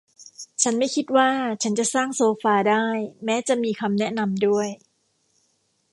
[0.63, 1.29] ฉันไม่คิดว่า
[1.63, 2.85] ฉันจะสร้างโซฟาได้
[3.25, 4.67] แม้จะมีคำแนะนำด้วย